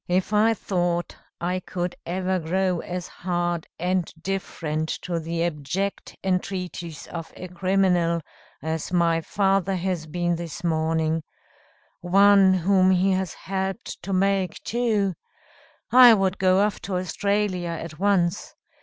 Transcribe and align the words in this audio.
"If 0.07 0.33
I 0.33 0.55
thought 0.55 1.15
I 1.39 1.59
could 1.59 1.95
ever 2.07 2.39
grow 2.39 2.79
as 2.79 3.07
hard 3.07 3.67
and 3.77 4.11
different 4.19 4.89
to 5.03 5.19
the 5.19 5.43
abject 5.45 6.17
entreaties 6.23 7.05
of 7.05 7.31
a 7.37 7.47
criminal 7.47 8.21
as 8.63 8.91
my 8.91 9.21
father 9.21 9.75
has 9.75 10.07
been 10.07 10.37
this 10.37 10.63
morning 10.63 11.21
one 11.99 12.51
whom 12.55 12.89
he 12.89 13.11
has 13.11 13.35
helped 13.35 14.01
to 14.01 14.11
make, 14.11 14.63
too 14.63 15.13
I 15.91 16.15
would 16.15 16.39
go 16.39 16.61
off 16.61 16.81
to 16.81 16.95
Australia 16.97 17.69
at 17.69 17.99
once. 17.99 18.55